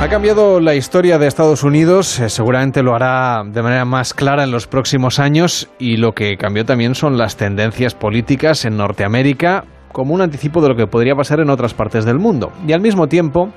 [0.00, 4.44] Ha cambiado la historia de Estados Unidos, eh, seguramente lo hará de manera más clara
[4.44, 9.64] en los próximos años y lo que cambió también son las tendencias políticas en Norteamérica
[9.90, 12.52] como un anticipo de lo que podría pasar en otras partes del mundo.
[12.64, 13.50] Y al mismo tiempo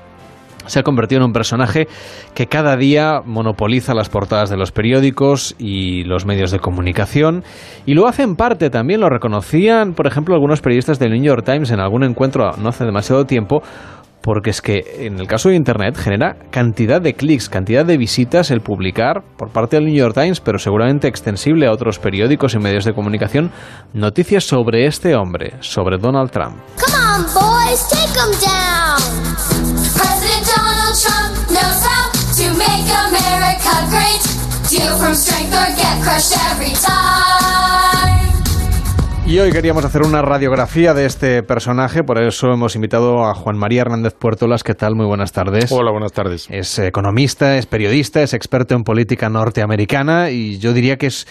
[0.66, 1.86] se ha convertido en un personaje
[2.34, 7.44] que cada día monopoliza las portadas de los periódicos y los medios de comunicación
[7.86, 11.44] y lo hace en parte también, lo reconocían por ejemplo algunos periodistas del New York
[11.44, 13.62] Times en algún encuentro no hace demasiado tiempo
[14.22, 18.50] porque es que en el caso de Internet genera cantidad de clics, cantidad de visitas
[18.50, 22.58] el publicar por parte del New York Times, pero seguramente extensible a otros periódicos y
[22.58, 23.50] medios de comunicación,
[23.92, 26.56] noticias sobre este hombre, sobre Donald Trump.
[26.78, 29.00] Come on, boys, take em down.
[29.94, 34.22] President Donald Trump knows how to make America great.
[34.70, 37.21] Deal from strength or get crushed every time.
[39.32, 43.56] Y hoy queríamos hacer una radiografía de este personaje, por eso hemos invitado a Juan
[43.56, 44.62] María Hernández Puertolas.
[44.62, 44.94] ¿Qué tal?
[44.94, 45.72] Muy buenas tardes.
[45.72, 46.48] Hola, buenas tardes.
[46.50, 51.26] Es economista, es periodista, es experto en política norteamericana y yo diría que es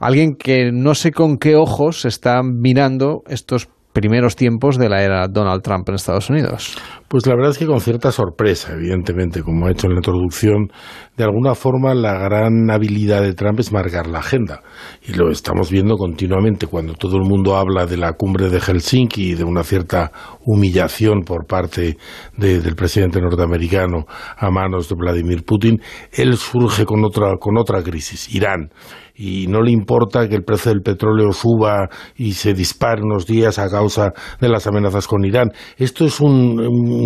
[0.00, 5.28] alguien que no sé con qué ojos está mirando estos primeros tiempos de la era
[5.28, 6.78] Donald Trump en Estados Unidos?
[7.12, 10.72] Pues la verdad es que con cierta sorpresa, evidentemente, como ha hecho en la introducción,
[11.14, 14.62] de alguna forma la gran habilidad de Trump es marcar la agenda.
[15.06, 19.32] Y lo estamos viendo continuamente cuando todo el mundo habla de la cumbre de Helsinki
[19.32, 20.10] y de una cierta
[20.46, 21.98] humillación por parte
[22.38, 28.34] del presidente norteamericano a manos de Vladimir Putin, él surge con otra, con otra crisis,
[28.34, 28.70] Irán
[29.14, 33.58] y no le importa que el precio del petróleo suba y se dispare unos días
[33.58, 35.52] a causa de las amenazas con Irán.
[35.76, 37.01] Esto es un, un,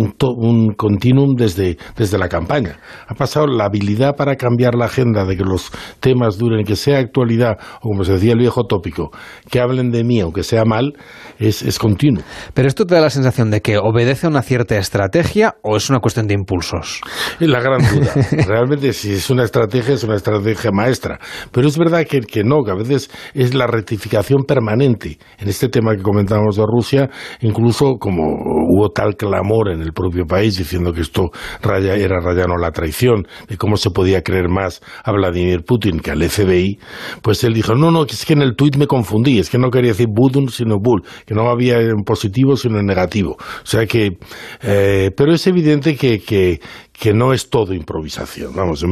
[0.75, 2.77] continuum desde, desde la campaña.
[3.07, 6.99] Ha pasado la habilidad para cambiar la agenda de que los temas duren, que sea
[6.99, 9.11] actualidad, o como se decía el viejo tópico,
[9.49, 10.93] que hablen de mí, aunque sea mal,
[11.39, 12.23] es, es continuo.
[12.53, 15.89] Pero esto te da la sensación de que obedece a una cierta estrategia o es
[15.89, 17.01] una cuestión de impulsos.
[17.39, 18.13] Es la gran duda.
[18.47, 21.19] Realmente, si es una estrategia, es una estrategia maestra.
[21.51, 25.17] Pero es verdad que, no, que a veces es la rectificación permanente.
[25.37, 27.09] En este tema que comentábamos de Rusia,
[27.41, 31.31] incluso como hubo tal clamor en el propio país diciendo que esto
[31.63, 36.23] era rayano la traición, de cómo se podía creer más a Vladimir Putin que al
[36.23, 36.79] FBI,
[37.21, 39.69] pues él dijo, no, no, es que en el tuit me confundí, es que no
[39.69, 43.37] quería decir Budun sino Bull, que no había en positivo sino en negativo.
[43.39, 44.17] O sea que,
[44.61, 46.59] eh, pero es evidente que, que,
[46.99, 48.55] que no es todo improvisación.
[48.55, 48.83] Vamos,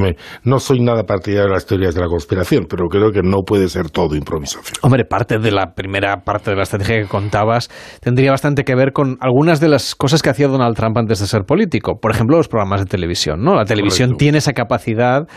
[0.43, 3.67] no soy nada partidario de las teorías de la conspiración, pero creo que no puede
[3.67, 4.75] ser todo improvisación.
[4.83, 7.69] Hombre, parte de la primera parte de la estrategia que contabas
[8.01, 11.25] tendría bastante que ver con algunas de las cosas que hacía Donald Trump antes de
[11.25, 11.99] ser político.
[11.99, 13.43] Por ejemplo, los programas de televisión.
[13.43, 13.55] ¿no?
[13.55, 15.27] La televisión tiene esa capacidad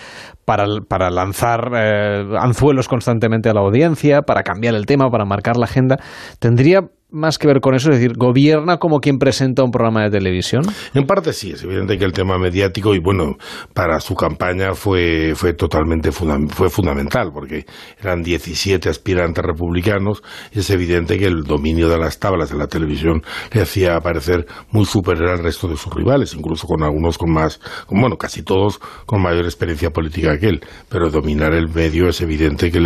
[0.45, 5.57] para, para lanzar eh, anzuelos constantemente a la audiencia, para cambiar el tema, para marcar
[5.57, 5.97] la agenda.
[6.39, 7.91] Tendría más que ver con eso?
[7.91, 10.63] Es decir, ¿gobierna como quien presenta un programa de televisión?
[10.95, 13.37] En parte sí, es evidente que el tema mediático, y bueno,
[13.73, 17.65] para su campaña fue, fue totalmente fue fundamental, porque
[18.01, 22.67] eran 17 aspirantes republicanos, y es evidente que el dominio de las tablas de la
[22.67, 27.33] televisión le hacía parecer muy superior al resto de sus rivales, incluso con algunos con
[27.33, 32.21] más, bueno, casi todos con mayor experiencia política que él, pero dominar el medio es
[32.21, 32.79] evidente que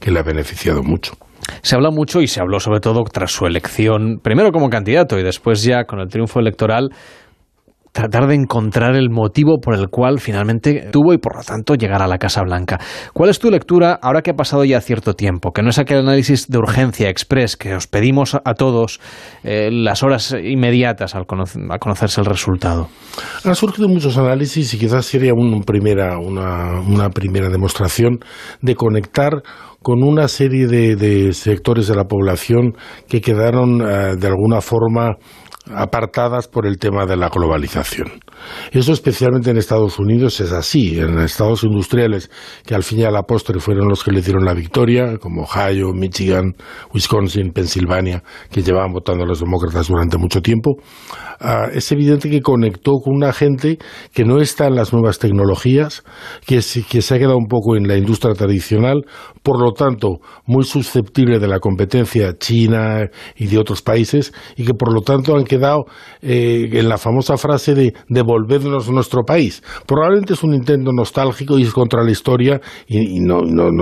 [0.00, 1.12] que le ha beneficiado mucho.
[1.62, 5.22] Se habla mucho y se habló sobre todo tras su elección, primero como candidato y
[5.22, 6.90] después ya con el triunfo electoral,
[7.96, 12.02] tratar de encontrar el motivo por el cual finalmente tuvo y por lo tanto llegar
[12.02, 12.78] a la Casa Blanca.
[13.14, 15.52] ¿Cuál es tu lectura ahora que ha pasado ya cierto tiempo?
[15.52, 19.00] Que no es aquel análisis de urgencia express que os pedimos a todos
[19.44, 22.88] eh, las horas inmediatas al a conocerse el resultado.
[23.44, 25.32] Han surgido muchos análisis y quizás sería
[25.64, 28.18] primera, una, una primera demostración
[28.60, 29.42] de conectar
[29.86, 32.74] con una serie de, sectores de la población
[33.08, 35.14] que quedaron eh, de alguna forma
[35.72, 38.08] apartadas por el tema de la globalización.
[38.72, 40.98] Eso especialmente en Estados Unidos es así.
[40.98, 42.30] En estados industriales
[42.64, 45.92] que al fin y la postre fueron los que le dieron la victoria, como Ohio,
[45.92, 46.54] Michigan,
[46.92, 50.76] Wisconsin, Pensilvania, que llevaban votando a los demócratas durante mucho tiempo,
[51.40, 53.78] ah, es evidente que conectó con una gente
[54.12, 56.02] que no está en las nuevas tecnologías,
[56.46, 59.04] que, que se ha quedado un poco en la industria tradicional,
[59.42, 64.74] por lo tanto muy susceptible de la competencia china y de otros países, y que
[64.74, 65.84] por lo tanto han quedado
[66.22, 67.94] eh, en la famosa frase de
[68.26, 69.62] devolvernos nuestro país.
[69.86, 73.40] Probablemente es un intento nostálgico y es contra la historia y, no,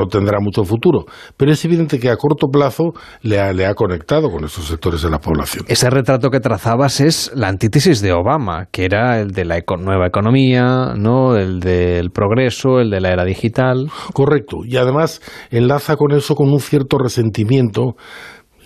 [0.09, 1.07] tendrá mucho futuro.
[1.37, 2.93] Pero es evidente que a corto plazo
[3.23, 5.65] le ha, le ha conectado con esos sectores de la población.
[5.69, 10.07] Ese retrato que trazabas es la antítesis de Obama, que era el de la nueva
[10.07, 11.37] economía, ¿no?
[11.37, 13.91] el del progreso, el de la era digital.
[14.13, 14.59] Correcto.
[14.65, 17.97] Y además enlaza con eso con un cierto resentimiento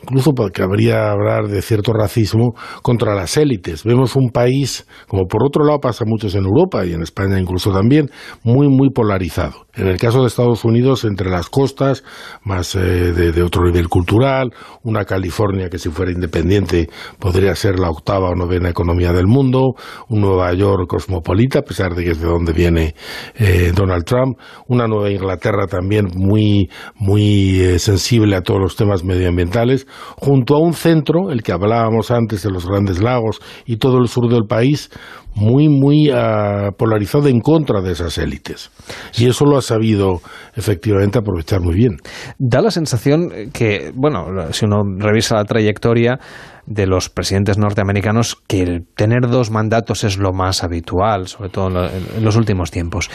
[0.03, 3.85] incluso habría hablar de cierto racismo contra las élites.
[3.85, 7.73] Vemos un país, como por otro lado pasa muchos en Europa y en España incluso
[7.73, 8.11] también,
[8.43, 9.68] muy, muy polarizado.
[9.79, 12.03] En el caso de Estados Unidos, entre las costas,
[12.43, 14.51] más eh, de, otro nivel cultural,
[14.83, 16.91] una California que si fuera independiente
[17.21, 19.75] podría ser la octava o novena economía del mundo,
[20.09, 22.97] un Nueva York cosmopolita, a pesar de que es de donde viene
[23.37, 24.37] eh, Donald Trump,
[24.67, 29.87] una Nueva Inglaterra también muy, muy eh, sensible a todos los temas medioambientales,
[30.17, 34.09] junto a un centro, el que hablábamos antes de los grandes lagos y todo el
[34.09, 34.91] sur del país,
[35.39, 38.71] muy, muy uh, polarizado en contra de esas élites.
[39.17, 40.21] Y eso lo ha sabido
[40.55, 41.97] efectivamente aprovechar muy bien.
[42.39, 46.19] Da la sensación que, bueno, si uno revisa la trayectoria,
[46.69, 51.69] de los presidentes norteamericanos que el tener dos mandatos es lo más habitual, sobre todo
[51.69, 53.11] en los últimos tiempos.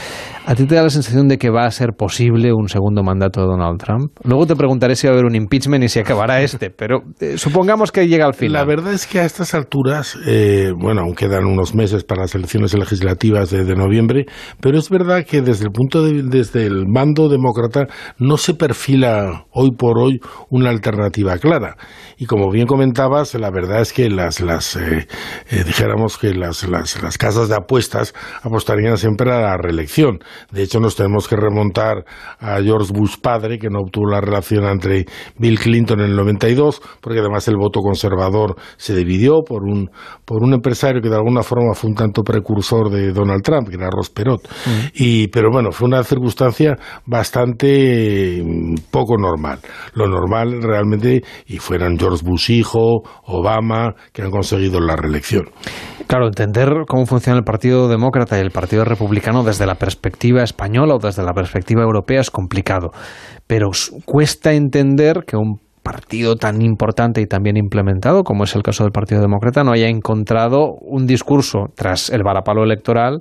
[0.45, 3.41] ¿A ti te da la sensación de que va a ser posible un segundo mandato
[3.41, 4.11] de Donald Trump?
[4.23, 7.37] Luego te preguntaré si va a haber un impeachment y si acabará este, pero eh,
[7.37, 8.53] supongamos que llega al final.
[8.53, 12.33] La verdad es que a estas alturas, eh, bueno, aún quedan unos meses para las
[12.33, 14.25] elecciones legislativas de, noviembre,
[14.61, 17.87] pero es verdad que desde el punto de desde el mando demócrata
[18.19, 20.19] no se perfila hoy por hoy
[20.49, 21.75] una alternativa clara.
[22.17, 25.05] Y como bien comentabas, la verdad es que las, las eh,
[25.49, 30.19] eh, dijéramos que las, las, las, casas de apuestas apostarían siempre a la reelección.
[30.49, 32.05] De hecho, nos tenemos que remontar
[32.39, 35.07] a George Bush padre, que no obtuvo la relación entre
[35.37, 39.91] Bill Clinton en el 92, porque además el voto conservador se dividió por un,
[40.23, 43.75] por un empresario que de alguna forma fue un tanto precursor de Donald Trump, que
[43.75, 44.41] era Ross Perot.
[44.41, 44.87] Mm.
[44.93, 49.59] Y, pero bueno, fue una circunstancia bastante mm, poco normal.
[49.95, 53.03] Lo normal realmente, y fueran George Bush hijo,
[53.39, 55.49] Obama, que han conseguido la reelección.
[56.07, 60.95] Claro, entender cómo funciona el Partido Demócrata y el Partido Republicano desde la perspectiva española
[60.95, 62.91] o desde la perspectiva europea es complicado,
[63.47, 63.71] pero
[64.05, 68.83] cuesta entender que un partido tan importante y tan bien implementado como es el caso
[68.83, 73.19] del Partido Demócrata no haya encontrado un discurso tras el varapalo electoral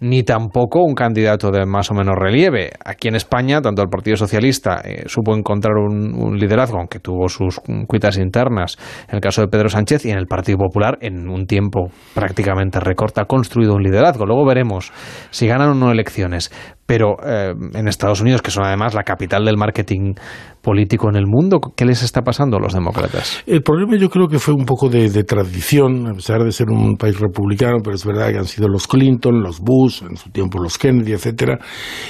[0.00, 2.70] ni tampoco un candidato de más o menos relieve.
[2.84, 7.60] Aquí en España, tanto el Partido Socialista eh, supo encontrar un, liderazgo, aunque tuvo sus
[7.86, 11.46] cuitas internas, en el caso de Pedro Sánchez, y en el Partido Popular, en un
[11.46, 14.26] tiempo prácticamente recorta, ha construido un liderazgo.
[14.26, 14.92] Luego veremos
[15.30, 16.50] si ganan o no elecciones
[16.90, 20.14] pero eh, en Estados Unidos, que son además la capital del marketing
[20.60, 23.44] político en el mundo, ¿qué les está pasando a los demócratas?
[23.46, 26.96] El problema yo creo que fue un poco de, tradición, a pesar de ser un
[26.96, 30.60] país republicano, pero es verdad que han sido los Clinton, los Bush, en su tiempo
[30.60, 31.60] los Kennedy, etcétera,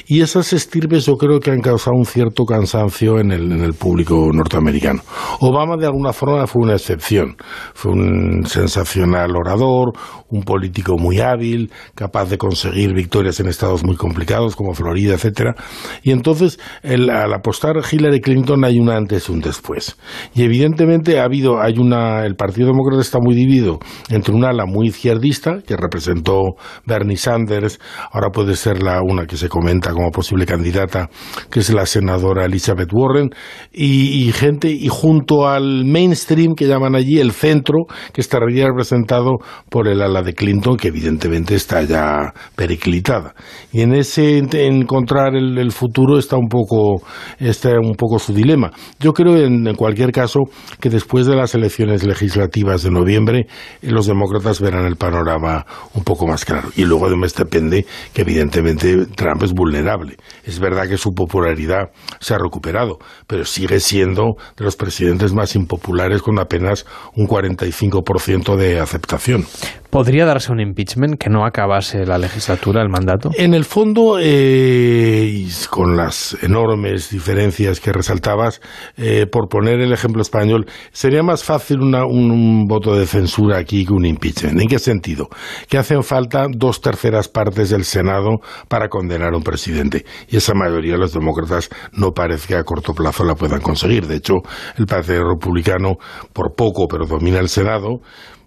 [0.07, 3.75] y esas estirpes yo creo que han causado un cierto cansancio en el, en el
[3.75, 5.03] público norteamericano.
[5.41, 7.37] Obama de alguna forma fue una excepción,
[7.75, 9.93] fue un sensacional orador,
[10.31, 15.55] un político muy hábil, capaz de conseguir victorias en estados muy complicados como Florida, etcétera.
[16.03, 19.97] Y entonces, al apostar Hillary Clinton hay un antes y un después.
[20.35, 23.79] Y evidentemente ha habido, hay una, el Partido Demócrata está muy dividido
[24.09, 26.55] entre una ala muy izquierdista, que representó
[26.87, 27.79] Bernie Sanders,
[28.13, 31.09] ahora puede ser la una que se comenta como posible candidata,
[31.51, 33.31] que es la senadora Elizabeth Warren,
[33.73, 39.39] y, gente, y junto al mainstream que llaman allí el centro, que estaría representado
[39.69, 43.35] por el ala de Clinton, que evidentemente está ya periclitada.
[43.73, 47.03] Y en ese encontrar el, futuro está un poco
[47.39, 48.71] está un poco su dilema.
[48.99, 50.41] Yo creo en, cualquier caso
[50.81, 53.47] que después de las elecciones legislativas de noviembre
[53.83, 58.23] eh, los demócratas verán el panorama un poco más claro y luego además depende que
[58.23, 60.17] evidentemente Trump es vulnerable.
[60.45, 61.91] Es verdad que su popularidad
[62.21, 68.57] se ha recuperado, pero sigue siendo de los presidentes más impopulares con apenas un 45%
[68.57, 69.45] de aceptación.
[69.91, 73.31] ¿Podría darse un impeachment que no acabase la legislatura, el mandato?
[73.35, 78.61] En el fondo, eh, con las enormes diferencias que resaltabas,
[78.97, 83.93] eh, por poner el ejemplo español, sería más fácil un, voto de censura aquí que
[83.93, 84.61] un impeachment.
[84.61, 85.29] ¿En qué sentido?
[85.69, 90.05] Que hacen falta dos terceras partes del Senado para condenar a un presidente.
[90.29, 94.07] Y esa mayoría de los demócratas no parece que a corto plazo la puedan conseguir.
[94.07, 94.35] De hecho,
[94.79, 95.97] el Partido Republicano,
[96.33, 98.03] por poco, pero domina el Senado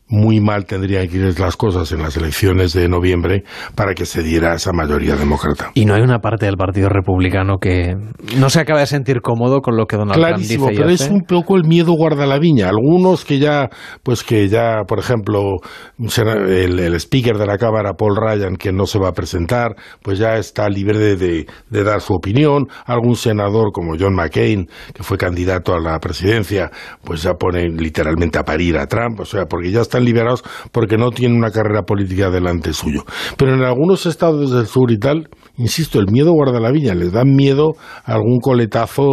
[0.07, 3.43] muy mal tendrían que ir las cosas en las elecciones de noviembre
[3.75, 5.71] para que se diera esa mayoría demócrata.
[5.73, 7.95] Y no hay una parte del Partido Republicano que
[8.37, 11.21] no se acaba de sentir cómodo con lo que Donald Trump dice pero es un
[11.21, 12.69] poco el miedo guarda la viña.
[12.69, 13.69] Algunos que ya,
[14.03, 15.57] pues que ya, por ejemplo,
[15.97, 20.19] el, el speaker de la Cámara, Paul Ryan, que no se va a presentar, pues
[20.19, 22.67] ya está libre de, de dar su opinión.
[22.85, 26.71] Algún senador como John McCain, que fue candidato a la presidencia,
[27.03, 30.43] pues ya pone literalmente a parir a Trump, o sea, porque ya está están liberados
[30.71, 33.03] porque no tienen una carrera política delante suyo.
[33.37, 37.11] Pero en algunos estados del sur y tal, insisto, el miedo guarda la viña, les
[37.11, 37.73] dan miedo
[38.05, 39.03] a algún coletazo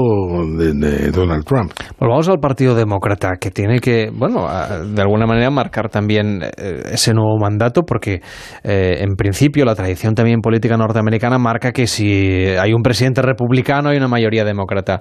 [0.56, 1.72] de, Donald Trump.
[1.98, 4.46] Volvamos al Partido Demócrata, que tiene que, bueno,
[4.86, 8.22] de alguna manera marcar también eh, ese nuevo mandato, porque
[8.64, 13.90] eh, en principio la tradición también política norteamericana marca que si hay un presidente republicano
[13.90, 15.00] hay una mayoría demócrata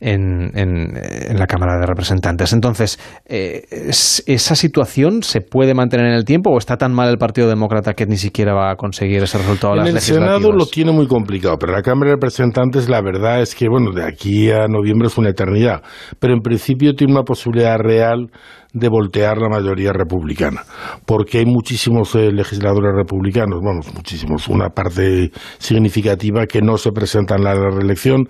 [0.00, 2.52] en, en, la Cámara de Representantes.
[2.52, 7.18] Entonces, eh, ¿esa situación se puede mantener en el tiempo o está tan mal el
[7.18, 9.74] Partido Demócrata que ni siquiera va a conseguir ese resultado?
[9.80, 13.54] En el Senado lo tiene muy complicado, pero la Cámara de Representantes la verdad es
[13.54, 15.82] que, bueno, de aquí a noviembre es una eternidad,
[16.18, 18.30] pero en principio tiene una posibilidad real
[18.72, 20.62] de voltear la mayoría republicana,
[21.06, 27.46] porque hay muchísimos eh, legisladores republicanos, bueno, muchísimos, una parte significativa que no se presentan
[27.46, 28.28] a la reelección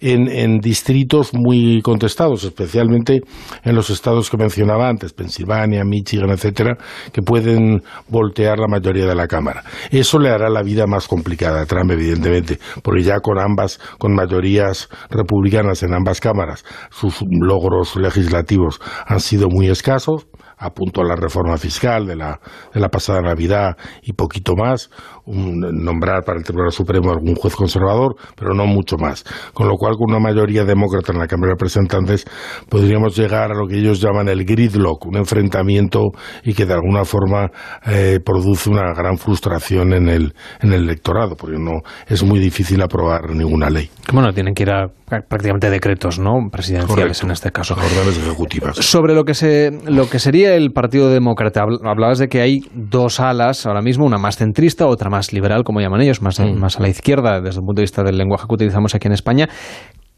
[0.00, 3.20] en, en distritos muy contestados, especialmente
[3.64, 6.76] en los estados que mencionaba antes, Pensilvania, Michigan, etcétera,
[7.12, 9.62] que pueden voltear la mayoría de la Cámara.
[9.90, 14.14] Eso le hará la vida más complicada a Trump, evidentemente, porque ya con ambas, con
[14.14, 21.16] mayorías republicanas en ambas cámaras, sus logros legislativos han sido muy escasos, apunto a la
[21.16, 22.38] reforma fiscal de la,
[22.72, 24.90] de la pasada Navidad y poquito más,
[25.26, 29.24] nombrar para el Tribunal Supremo algún juez conservador, pero no mucho más.
[29.52, 32.24] Con lo cual, con una mayoría demócrata en la Cámara de Representantes,
[32.68, 36.10] podríamos llegar a lo que ellos llaman el gridlock, un enfrentamiento
[36.44, 37.50] y que de alguna forma
[37.84, 42.80] eh, produce una gran frustración en el, en el electorado, porque no es muy difícil
[42.82, 43.90] aprobar ninguna ley.
[44.12, 44.86] Bueno, tienen que ir a
[45.20, 46.48] prácticamente decretos, ¿no?
[46.50, 47.74] Presidenciales en este caso.
[47.74, 48.76] Órdenes ejecutivas.
[48.76, 53.20] Sobre lo que se, lo que sería el Partido Demócrata, hablabas de que hay dos
[53.20, 56.58] alas ahora mismo, una más centrista, otra más liberal, como llaman ellos, más, mm.
[56.58, 59.14] más a la izquierda desde el punto de vista del lenguaje que utilizamos aquí en
[59.14, 59.48] España.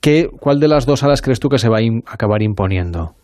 [0.00, 3.14] ¿Qué, ¿Cuál de las dos alas crees tú que se va a acabar imponiendo?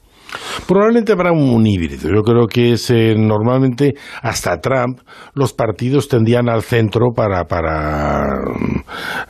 [0.66, 2.08] Probablemente habrá un híbrido.
[2.08, 5.00] Yo creo que es, eh, normalmente hasta Trump
[5.34, 8.26] los partidos tendían al centro para para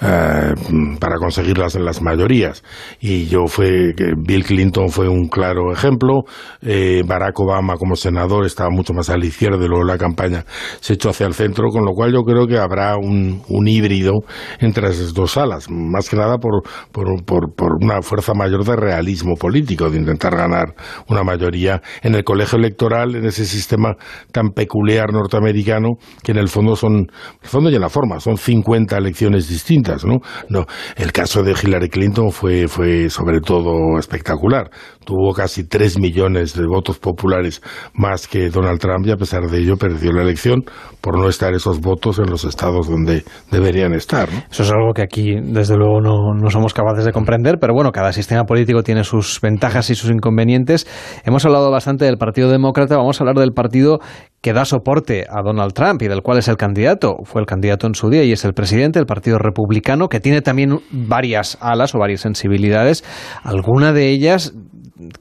[0.01, 0.55] eh,
[0.99, 2.63] para conseguir las, las mayorías.
[3.01, 6.25] Y yo fue Bill Clinton fue un claro ejemplo.
[6.63, 10.45] Eh, Barack Obama como senador estaba mucho más a la izquierda y luego la campaña
[10.81, 14.13] se echó hacia el centro, con lo cual yo creo que habrá un, un híbrido
[14.59, 18.77] entre esas dos alas, más que nada por, por, por, por una fuerza mayor de
[18.77, 20.75] realismo político, de intentar ganar
[21.09, 23.97] una mayoría en el colegio electoral, en ese sistema
[24.33, 25.91] tan peculiar norteamericano,
[26.23, 27.07] que en el fondo son,
[27.43, 30.19] el fondo y en la forma, son 50 elecciones distintas, ¿no?
[30.49, 30.67] No,
[30.97, 34.71] el caso de Hillary Clinton fue, fue sobre todo espectacular.
[35.05, 37.63] Tuvo casi 3 millones de votos populares
[37.95, 40.65] más que Donald Trump y a pesar de ello perdió la elección
[41.01, 44.29] por no estar esos votos en los estados donde deberían estar.
[44.51, 47.93] Eso es algo que aquí, desde luego, no, no somos capaces de comprender, pero bueno,
[47.93, 50.80] cada sistema político tiene sus ventajas y sus inconvenientes
[51.25, 54.01] Hemos hablado bastante del Partido Demócrata, vamos a hablar del partido
[54.41, 57.87] que da soporte a Donald Trump y del cual es el candidato, fue el candidato
[57.87, 61.95] en su día y es el presidente del Partido Republicano, que tiene también varias alas
[61.95, 63.05] o varias sensibilidades,
[63.43, 64.55] alguna de ellas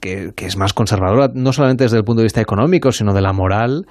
[0.00, 3.20] que, que es más conservadora, no solamente desde el punto de vista económico, sino de
[3.20, 3.86] la moral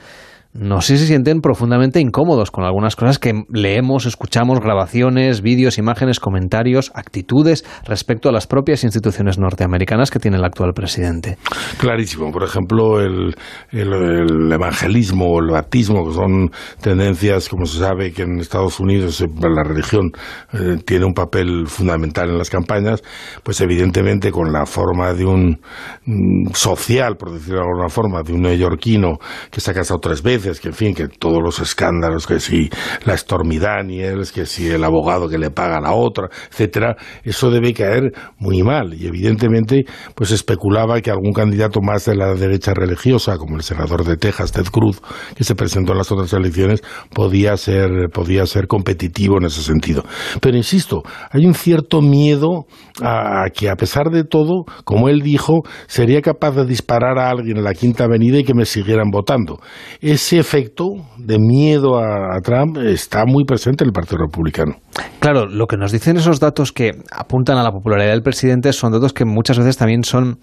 [0.53, 5.77] no sé si se sienten profundamente incómodos con algunas cosas que leemos, escuchamos, grabaciones, vídeos,
[5.77, 11.38] imágenes, comentarios, actitudes respecto a las propias instituciones norteamericanas que tiene el actual presidente.
[11.77, 12.32] Clarísimo.
[12.32, 13.36] Por ejemplo, el,
[13.72, 16.50] evangelismo o el bautismo, que son
[16.82, 20.12] tendencias, como se sabe, que en Estados Unidos eh, la religión
[20.53, 23.03] eh, tiene un papel fundamental en las campañas,
[23.44, 25.62] pues evidentemente con la forma de un
[26.06, 29.20] mm, social, por decirlo de alguna forma, de un neoyorquino
[29.51, 32.69] que se ha casado tres veces, que en fin, que todos los escándalos, que si
[33.05, 37.51] la Stormy Daniels, que si el abogado que le paga a la otra, etcétera, eso
[37.51, 38.93] debe caer muy mal.
[38.93, 44.03] Y evidentemente, pues especulaba que algún candidato más de la derecha religiosa, como el senador
[44.03, 45.01] de Texas, Ted Cruz,
[45.36, 46.81] que se presentó en las otras elecciones,
[47.13, 50.03] podía ser, podía ser competitivo en ese sentido.
[50.41, 52.65] Pero insisto, hay un cierto miedo
[53.01, 57.58] a que a pesar de todo, como él dijo, sería capaz de disparar a alguien
[57.58, 59.60] en la Quinta Avenida y que me siguieran votando.
[60.01, 64.75] Es ese efecto de miedo a, Trump está muy presente en el Partido Republicano.
[65.19, 68.91] Claro, lo que nos dicen esos datos que apuntan a la popularidad del presidente son
[68.91, 70.38] datos que muchas veces también son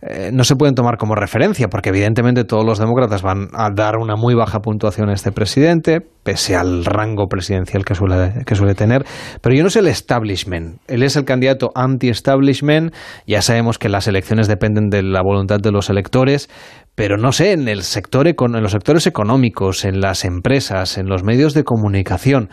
[0.00, 3.96] eh, no se pueden tomar como referencia, porque evidentemente todos los demócratas van a dar
[3.96, 8.74] una muy baja puntuación a este presidente, pese al rango presidencial que suele, que suele
[8.74, 9.04] tener.
[9.40, 10.80] Pero yo no sé el establishment.
[10.86, 12.94] Él es el candidato anti-establishment.
[13.26, 16.48] Ya sabemos que las elecciones dependen de la voluntad de los electores,
[16.94, 21.24] pero no sé, en el sector en los sectores económicos, en las empresas, en los
[21.24, 22.50] medios de comunicación.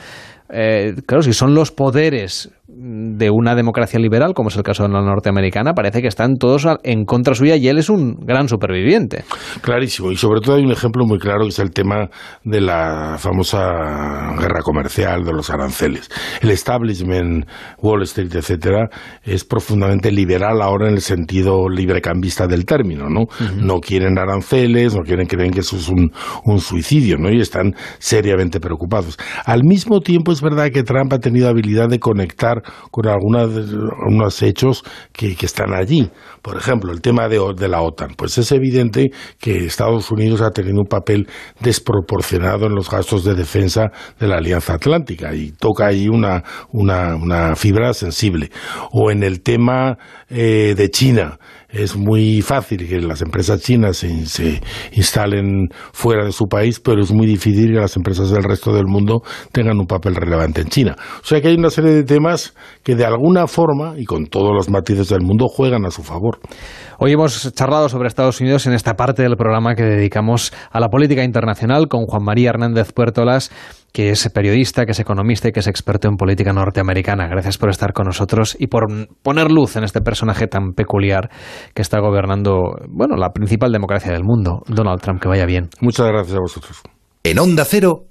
[0.50, 4.90] Eh, claro, si son los poderes de una democracia liberal, como es el caso de
[4.90, 9.24] la norteamericana, parece que están todos en contra suya y él es un gran superviviente.
[9.62, 12.10] Clarísimo, y sobre todo hay un ejemplo muy claro que es el tema
[12.44, 16.10] de la famosa guerra comercial, de los aranceles.
[16.42, 17.48] El establishment,
[17.82, 18.90] Wall Street, etcétera,
[19.24, 23.28] es profundamente liberal ahora en el sentido librecambista del término, ¿no?
[23.56, 26.12] No quieren aranceles, no quieren, creen que eso es un,
[26.60, 27.32] suicidio, ¿no?
[27.32, 29.18] Y están seriamente preocupados.
[29.46, 34.84] Al mismo tiempo es verdad que Trump ha tenido habilidad de conectar con algunos hechos
[35.12, 36.10] que, están allí.
[36.42, 38.16] Por ejemplo, el tema de, de la OTAN.
[38.18, 41.28] Pues es evidente que Estados Unidos ha tenido un papel
[41.60, 47.56] desproporcionado en los gastos de defensa de la Alianza Atlántica y toca ahí una, una,
[47.56, 48.50] fibra sensible.
[48.92, 49.98] O en el tema
[50.30, 51.40] eh, de China
[51.76, 54.62] es muy fácil que las empresas chinas se,
[54.94, 58.86] instalen fuera de su país, pero es muy difícil que las empresas del resto del
[58.86, 60.96] mundo tengan un papel relevante en China.
[61.22, 62.54] O sea que hay una serie de temas
[62.84, 66.40] que de alguna forma, y con todos los matices del mundo, juegan a su favor.
[66.98, 70.88] Hoy hemos charlado sobre Estados Unidos en esta parte del programa que dedicamos a la
[70.88, 73.52] política internacional con Juan María Hernández Puertolas
[73.96, 77.30] que es periodista, que es economista y que es experto en política norteamericana.
[77.30, 78.88] Gracias por estar con nosotros y por
[79.24, 81.30] poner luz en este personaje tan peculiar
[81.74, 85.22] que está gobernando, bueno, la principal democracia del mundo, Donald Trump.
[85.22, 85.70] Que vaya bien.
[85.80, 86.82] Muchas gracias a vosotros.
[87.24, 88.02] En Onda Cero,